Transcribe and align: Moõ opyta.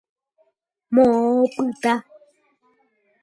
Moõ 0.93 1.19
opyta. 1.43 1.93